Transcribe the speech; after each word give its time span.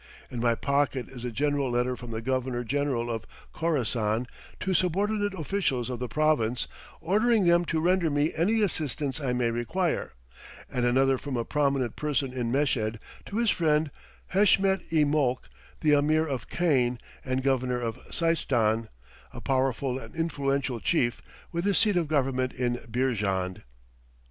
In 0.31 0.39
my 0.39 0.55
pocket 0.55 1.07
is 1.09 1.23
a 1.23 1.31
general 1.31 1.69
letter 1.69 1.95
from 1.95 2.09
the 2.09 2.23
Governor 2.23 2.63
General 2.63 3.11
of 3.11 3.27
Khorassan 3.53 4.25
to 4.59 4.73
subordinate 4.73 5.35
officials 5.35 5.91
of 5.91 5.99
the 5.99 6.07
province, 6.07 6.67
ordering 7.01 7.45
them 7.45 7.65
to 7.65 7.79
render 7.79 8.09
me 8.09 8.33
any 8.35 8.63
assistance 8.63 9.21
I 9.21 9.31
may 9.33 9.51
require, 9.51 10.13
and 10.67 10.87
another 10.87 11.19
from 11.19 11.37
a 11.37 11.45
prominent 11.45 11.95
person 11.95 12.33
in 12.33 12.51
Meshed 12.51 12.97
to 13.27 13.37
his 13.37 13.51
friend 13.51 13.91
Heshmet 14.33 14.81
i 14.91 15.03
Molk, 15.03 15.47
the 15.81 15.93
Ameer 15.93 16.25
of 16.25 16.49
Kain 16.49 16.97
and 17.23 17.43
Governor 17.43 17.79
of 17.79 17.99
Seistan, 18.09 18.87
a 19.31 19.39
powerful 19.39 19.99
and 19.99 20.15
influential 20.15 20.79
chief, 20.79 21.21
with 21.51 21.63
his 21.63 21.77
seat 21.77 21.95
of 21.95 22.07
government 22.07 22.59
at 22.59 22.91
Beerjand. 22.91 23.61